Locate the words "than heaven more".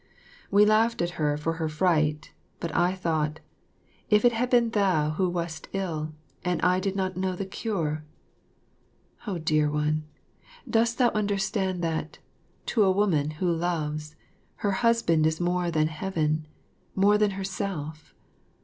15.69-17.19